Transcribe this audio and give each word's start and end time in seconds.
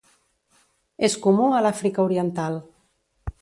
És 1.09 1.17
comú 1.27 1.45
a 1.59 1.59
l'Àfrica 1.67 2.07
oriental. 2.09 2.59